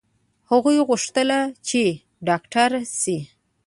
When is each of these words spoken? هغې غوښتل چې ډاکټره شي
هغې 0.49 0.77
غوښتل 0.87 1.29
چې 1.67 1.81
ډاکټره 2.27 2.81
شي 3.01 3.17